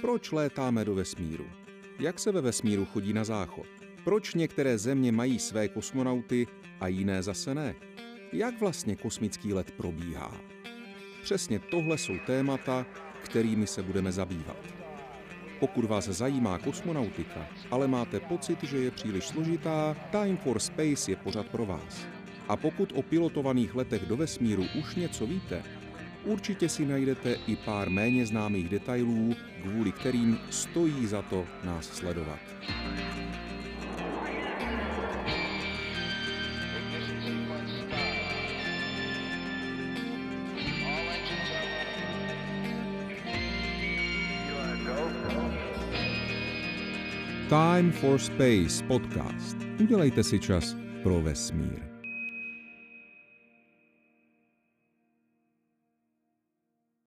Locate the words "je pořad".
21.10-21.48